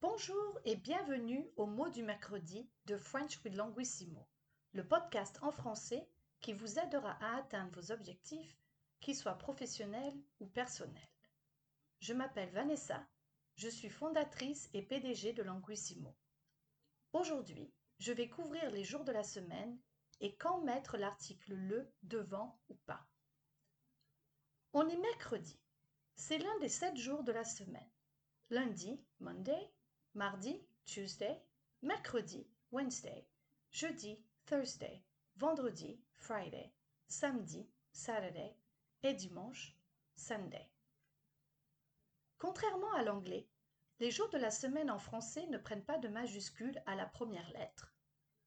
Bonjour 0.00 0.60
et 0.64 0.76
bienvenue 0.76 1.44
au 1.56 1.66
mot 1.66 1.88
du 1.88 2.04
mercredi 2.04 2.70
de 2.84 2.96
French 2.96 3.40
with 3.44 3.56
Languissimo, 3.56 4.28
le 4.72 4.86
podcast 4.86 5.40
en 5.42 5.50
français 5.50 6.08
qui 6.40 6.52
vous 6.52 6.78
aidera 6.78 7.18
à 7.20 7.38
atteindre 7.38 7.80
vos 7.80 7.90
objectifs, 7.90 8.56
qu'ils 9.00 9.16
soient 9.16 9.38
professionnels 9.38 10.14
ou 10.38 10.46
personnels. 10.46 11.10
Je 11.98 12.12
m'appelle 12.12 12.50
Vanessa, 12.50 13.04
je 13.56 13.68
suis 13.68 13.88
fondatrice 13.90 14.70
et 14.72 14.82
PDG 14.82 15.32
de 15.32 15.42
Languissimo. 15.42 16.14
Aujourd'hui, 17.12 17.68
je 17.98 18.12
vais 18.12 18.28
couvrir 18.28 18.70
les 18.70 18.84
jours 18.84 19.02
de 19.02 19.10
la 19.10 19.24
semaine 19.24 19.80
et 20.20 20.36
quand 20.36 20.60
mettre 20.60 20.96
l'article 20.96 21.54
le 21.54 21.92
devant 22.04 22.60
ou 22.68 22.76
pas. 22.86 23.04
On 24.74 24.88
est 24.88 24.96
mercredi. 24.96 25.58
C'est 26.14 26.38
l'un 26.38 26.58
des 26.60 26.68
sept 26.68 26.96
jours 26.96 27.24
de 27.24 27.32
la 27.32 27.44
semaine. 27.44 27.90
Lundi, 28.50 29.04
Monday, 29.18 29.72
mardi, 30.18 30.60
Tuesday, 30.84 31.40
mercredi, 31.80 32.44
Wednesday, 32.72 33.24
jeudi, 33.70 34.18
Thursday, 34.46 35.04
vendredi, 35.36 36.02
Friday, 36.16 36.72
samedi, 37.06 37.70
Saturday 37.92 38.56
et 39.04 39.14
dimanche, 39.14 39.76
Sunday. 40.16 40.68
Contrairement 42.36 42.92
à 42.94 43.04
l'anglais, 43.04 43.46
les 44.00 44.10
jours 44.10 44.28
de 44.30 44.38
la 44.38 44.50
semaine 44.50 44.90
en 44.90 44.98
français 44.98 45.46
ne 45.46 45.58
prennent 45.58 45.84
pas 45.84 45.98
de 45.98 46.08
majuscule 46.08 46.82
à 46.86 46.96
la 46.96 47.06
première 47.06 47.48
lettre, 47.50 47.94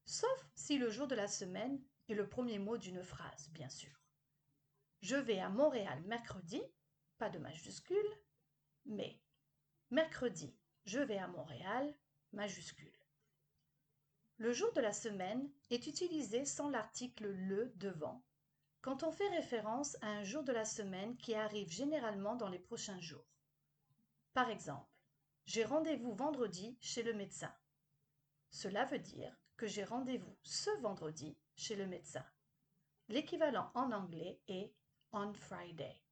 sauf 0.04 0.46
si 0.54 0.76
le 0.76 0.90
jour 0.90 1.06
de 1.06 1.14
la 1.14 1.26
semaine 1.26 1.82
est 2.10 2.14
le 2.14 2.28
premier 2.28 2.58
mot 2.58 2.76
d'une 2.76 3.02
phrase, 3.02 3.48
bien 3.52 3.70
sûr. 3.70 4.02
Je 5.00 5.16
vais 5.16 5.40
à 5.40 5.48
Montréal 5.48 6.02
mercredi, 6.02 6.60
pas 7.16 7.30
de 7.30 7.38
majuscule, 7.38 7.96
mais 8.84 9.18
mercredi, 9.90 10.54
je 10.84 11.00
vais 11.00 11.18
à 11.18 11.28
Montréal, 11.28 11.94
majuscule. 12.32 12.92
Le 14.38 14.52
jour 14.52 14.72
de 14.72 14.80
la 14.80 14.92
semaine 14.92 15.48
est 15.70 15.86
utilisé 15.86 16.44
sans 16.44 16.68
l'article 16.68 17.28
le 17.28 17.72
devant 17.76 18.22
quand 18.82 19.04
on 19.04 19.12
fait 19.12 19.28
référence 19.28 19.96
à 20.02 20.08
un 20.08 20.24
jour 20.24 20.42
de 20.42 20.52
la 20.52 20.64
semaine 20.64 21.16
qui 21.16 21.34
arrive 21.34 21.70
généralement 21.70 22.34
dans 22.34 22.48
les 22.48 22.58
prochains 22.58 23.00
jours. 23.00 23.24
Par 24.34 24.50
exemple, 24.50 24.90
j'ai 25.46 25.64
rendez-vous 25.64 26.12
vendredi 26.14 26.76
chez 26.80 27.04
le 27.04 27.12
médecin. 27.12 27.54
Cela 28.50 28.84
veut 28.84 28.98
dire 28.98 29.34
que 29.56 29.68
j'ai 29.68 29.84
rendez-vous 29.84 30.36
ce 30.42 30.70
vendredi 30.80 31.38
chez 31.54 31.76
le 31.76 31.86
médecin. 31.86 32.24
L'équivalent 33.08 33.70
en 33.74 33.92
anglais 33.92 34.40
est 34.48 34.74
on 35.12 35.32
Friday. 35.32 36.02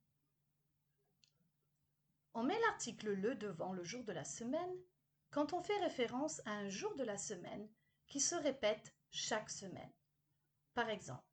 On 2.34 2.44
met 2.44 2.58
l'article 2.60 3.12
le 3.12 3.34
devant 3.34 3.72
le 3.72 3.82
jour 3.82 4.04
de 4.04 4.12
la 4.12 4.24
semaine 4.24 4.76
quand 5.30 5.52
on 5.52 5.62
fait 5.62 5.78
référence 5.78 6.40
à 6.46 6.52
un 6.52 6.68
jour 6.68 6.94
de 6.94 7.04
la 7.04 7.18
semaine 7.18 7.68
qui 8.06 8.20
se 8.20 8.34
répète 8.34 8.94
chaque 9.10 9.50
semaine. 9.50 9.92
Par 10.74 10.88
exemple, 10.88 11.24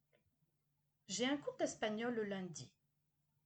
j'ai 1.07 1.25
un 1.25 1.37
cours 1.37 1.55
d'espagnol 1.57 2.13
le 2.13 2.23
lundi. 2.23 2.71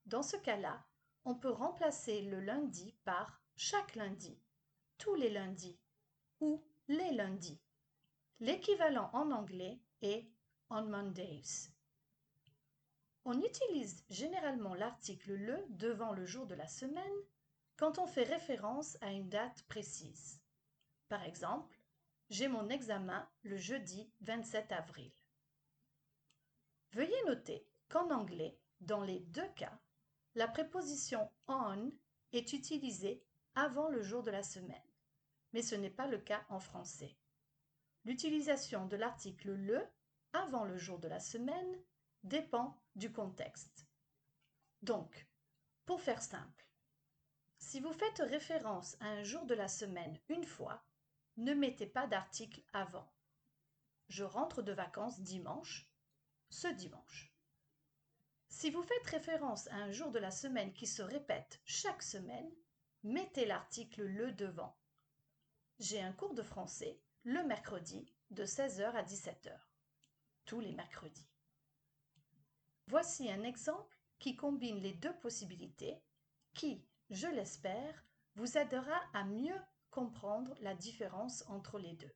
Dans 0.06 0.24
ce 0.24 0.38
cas-là, 0.38 0.84
on 1.26 1.36
peut 1.36 1.52
remplacer 1.52 2.22
le 2.22 2.40
lundi 2.40 2.96
par 3.04 3.42
chaque 3.56 3.96
lundi, 3.96 4.40
tous 4.98 5.16
les 5.16 5.30
lundis 5.30 5.78
ou 6.40 6.64
les 6.88 7.12
lundis. 7.12 7.62
L'équivalent 8.40 9.10
en 9.14 9.32
anglais 9.32 9.80
est 10.02 10.28
on 10.70 10.84
Mondays. 10.84 11.70
On 13.26 13.40
utilise 13.42 14.04
généralement 14.10 14.74
l'article 14.74 15.34
le 15.34 15.66
devant 15.70 16.14
le 16.14 16.26
jour 16.26 16.48
de 16.48 16.56
la 16.56 16.68
semaine 16.68 17.22
quand 17.82 17.98
on 17.98 18.06
fait 18.06 18.26
référence 18.26 18.96
à 19.02 19.12
une 19.12 19.28
date 19.28 19.64
précise. 19.64 20.40
Par 21.10 21.24
exemple, 21.24 21.82
j'ai 22.30 22.48
mon 22.48 22.70
examen 22.70 23.28
le 23.42 23.58
jeudi 23.58 24.08
27 24.22 24.72
avril. 24.72 25.12
Veuillez 26.92 27.24
noter 27.26 27.66
qu'en 27.90 28.12
anglais, 28.12 28.56
dans 28.82 29.02
les 29.02 29.22
deux 29.22 29.50
cas, 29.56 29.80
la 30.36 30.48
préposition 30.48 31.28
on 31.48 31.92
est 32.34 32.54
utilisée 32.54 33.26
avant 33.56 33.90
le 33.90 34.04
jour 34.04 34.22
de 34.22 34.30
la 34.30 34.44
semaine, 34.44 34.94
mais 35.52 35.64
ce 35.64 35.74
n'est 35.74 35.90
pas 35.90 36.06
le 36.06 36.20
cas 36.20 36.46
en 36.50 36.60
français. 36.60 37.18
L'utilisation 38.06 38.86
de 38.86 38.96
l'article 38.96 39.54
le 39.54 39.82
avant 40.34 40.66
le 40.66 40.78
jour 40.78 41.00
de 41.00 41.08
la 41.08 41.20
semaine 41.20 41.82
dépend 42.22 42.80
du 42.94 43.12
contexte. 43.12 43.88
Donc, 44.84 45.28
pour 45.88 46.00
faire 46.00 46.22
simple, 46.22 46.71
si 47.62 47.80
vous 47.80 47.94
faites 47.94 48.20
référence 48.20 48.98
à 49.00 49.06
un 49.06 49.24
jour 49.24 49.46
de 49.46 49.54
la 49.54 49.68
semaine 49.68 50.20
une 50.30 50.44
fois, 50.44 50.84
ne 51.38 51.54
mettez 51.54 51.86
pas 51.86 52.08
d'article 52.08 52.62
avant. 52.74 53.10
Je 54.10 54.24
rentre 54.24 54.64
de 54.64 54.74
vacances 54.74 55.22
dimanche, 55.22 55.88
ce 56.50 56.68
dimanche. 56.68 57.32
Si 58.50 58.72
vous 58.72 58.82
faites 58.82 59.06
référence 59.06 59.68
à 59.68 59.76
un 59.76 59.92
jour 59.92 60.12
de 60.12 60.20
la 60.20 60.32
semaine 60.32 60.74
qui 60.74 60.88
se 60.88 61.04
répète 61.04 61.62
chaque 61.64 62.02
semaine, 62.02 62.52
mettez 63.04 63.46
l'article 63.46 64.04
le 64.04 64.32
devant. 64.34 64.76
J'ai 65.80 66.02
un 66.02 66.12
cours 66.14 66.34
de 66.34 66.44
français 66.44 67.00
le 67.24 67.44
mercredi 67.44 68.12
de 68.32 68.44
16h 68.44 68.92
à 68.92 69.04
17h. 69.04 69.56
Tous 70.46 70.60
les 70.60 70.74
mercredis. 70.74 71.30
Voici 72.88 73.32
un 73.32 73.44
exemple 73.44 73.98
qui 74.18 74.36
combine 74.36 74.80
les 74.80 74.94
deux 74.94 75.16
possibilités 75.20 76.02
qui, 76.54 76.84
je 77.12 77.28
l'espère, 77.28 78.06
vous 78.36 78.58
aidera 78.58 78.98
à 79.14 79.26
mieux 79.26 79.60
comprendre 79.90 80.56
la 80.62 80.74
différence 80.74 81.44
entre 81.48 81.78
les 81.78 81.94
deux. 81.94 82.16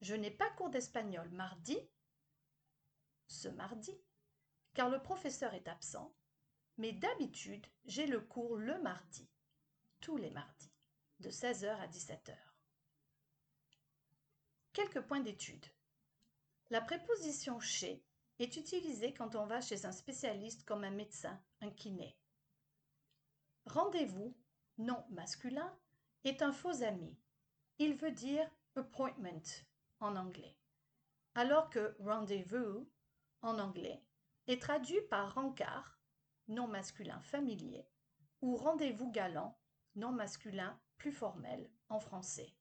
Je 0.00 0.14
n'ai 0.14 0.32
pas 0.32 0.50
cours 0.50 0.68
d'espagnol 0.68 1.30
mardi, 1.30 1.78
ce 3.28 3.48
mardi, 3.48 3.96
car 4.74 4.90
le 4.90 5.00
professeur 5.00 5.54
est 5.54 5.68
absent, 5.68 6.12
mais 6.76 6.92
d'habitude, 6.92 7.64
j'ai 7.84 8.06
le 8.06 8.20
cours 8.20 8.56
le 8.56 8.82
mardi, 8.82 9.30
tous 10.00 10.16
les 10.16 10.30
mardis, 10.30 10.72
de 11.20 11.30
16h 11.30 11.68
à 11.68 11.86
17h. 11.86 12.36
Quelques 14.72 15.02
points 15.02 15.20
d'étude. 15.20 15.64
La 16.70 16.80
préposition 16.80 17.60
chez 17.60 18.04
est 18.40 18.56
utilisée 18.56 19.14
quand 19.14 19.36
on 19.36 19.46
va 19.46 19.60
chez 19.60 19.86
un 19.86 19.92
spécialiste 19.92 20.64
comme 20.64 20.82
un 20.82 20.90
médecin, 20.90 21.40
un 21.60 21.70
kiné. 21.70 22.18
Rendez-vous, 23.66 24.36
nom 24.78 25.04
masculin, 25.10 25.76
est 26.24 26.42
un 26.42 26.52
faux 26.52 26.82
ami. 26.82 27.16
Il 27.78 27.94
veut 27.94 28.12
dire 28.12 28.48
appointment 28.76 29.64
en 30.00 30.16
anglais, 30.16 30.56
alors 31.34 31.70
que 31.70 31.96
rendez-vous 32.00 32.88
en 33.42 33.58
anglais 33.58 34.02
est 34.46 34.60
traduit 34.60 35.00
par 35.10 35.34
rencard, 35.34 35.98
nom 36.48 36.66
masculin 36.66 37.20
familier, 37.20 37.88
ou 38.42 38.56
rendez-vous 38.56 39.10
galant, 39.10 39.58
nom 39.94 40.12
masculin 40.12 40.78
plus 40.98 41.12
formel 41.12 41.70
en 41.88 42.00
français. 42.00 42.54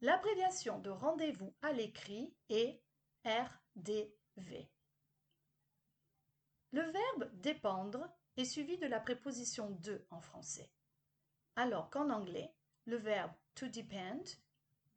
L'abréviation 0.00 0.78
de 0.78 0.90
rendez-vous 0.90 1.54
à 1.62 1.72
l'écrit 1.72 2.34
est 2.48 2.82
RDV. 3.24 4.70
Le 6.72 6.82
verbe 6.82 7.30
dépendre 7.40 8.06
est 8.36 8.44
suivi 8.44 8.76
de 8.78 8.86
la 8.86 9.00
préposition 9.00 9.70
de 9.82 10.04
en 10.10 10.20
français, 10.20 10.70
alors 11.56 11.90
qu'en 11.90 12.10
anglais, 12.10 12.52
le 12.84 12.96
verbe 12.96 13.32
to 13.54 13.66
depend 13.68 14.22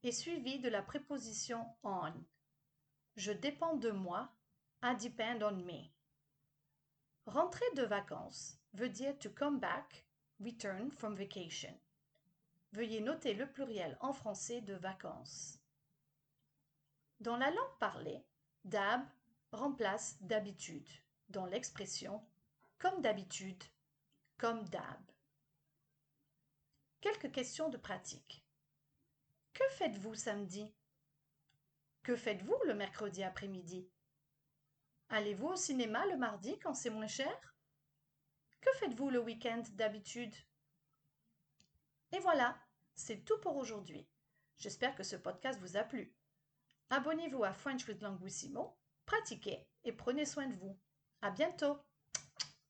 est 0.04 0.12
suivi 0.12 0.60
de 0.60 0.70
la 0.70 0.82
préposition 0.82 1.66
on. 1.84 2.14
Je 3.16 3.32
dépends 3.32 3.76
de 3.76 3.92
moi, 3.92 4.32
I 4.84 4.96
depend 4.96 5.42
on 5.42 5.58
me. 5.58 5.90
Rentrer 7.26 7.66
de 7.76 7.84
vacances 7.84 8.58
veut 8.74 8.90
dire 8.90 9.18
to 9.20 9.30
come 9.30 9.60
back, 9.60 10.06
return 10.40 10.92
from 10.92 11.16
vacation. 11.16 11.78
Veuillez 12.72 13.02
noter 13.02 13.34
le 13.34 13.48
pluriel 13.48 13.98
en 14.00 14.14
français 14.14 14.62
de 14.62 14.76
vacances. 14.76 15.60
Dans 17.20 17.38
la 17.38 17.50
langue 17.50 17.78
parlée, 17.80 18.24
d'hab 18.64 19.02
remplace 19.52 20.18
d'habitude 20.22 20.88
dans 21.30 21.46
l'expression 21.46 22.24
comme 22.80 23.02
d'habitude, 23.02 23.62
comme 24.38 24.68
d'hab. 24.70 25.12
Quelques 27.02 27.32
questions 27.32 27.70
de 27.70 27.78
pratique. 27.78 28.46
Que 29.54 29.68
faites-vous 29.72 30.16
samedi? 30.16 30.74
Que 32.04 32.16
faites-vous 32.16 32.58
le 32.66 32.74
mercredi 32.74 33.22
après-midi? 33.22 33.90
Allez-vous 35.10 35.48
au 35.48 35.56
cinéma 35.58 36.06
le 36.06 36.18
mardi 36.18 36.58
quand 36.60 36.74
c'est 36.74 36.90
moins 36.90 37.08
cher? 37.08 37.56
Que 38.62 38.72
faites-vous 38.80 39.10
le 39.10 39.20
week-end 39.20 39.64
d'habitude? 39.74 40.34
Et 42.14 42.20
voilà, 42.20 42.58
c'est 42.96 43.26
tout 43.26 43.40
pour 43.40 43.58
aujourd'hui. 43.58 44.08
J'espère 44.58 44.96
que 44.96 45.04
ce 45.04 45.16
podcast 45.16 45.60
vous 45.60 45.78
a 45.78 45.84
plu. 45.84 46.14
Abonnez-vous 46.90 47.44
à 47.44 47.54
French 47.54 47.88
with 47.88 48.02
Languissimo, 48.02 48.78
pratiquez 49.06 49.68
et 49.84 49.92
prenez 49.92 50.26
soin 50.26 50.48
de 50.48 50.56
vous. 50.56 50.80
À 51.22 51.30
bientôt! 51.32 51.78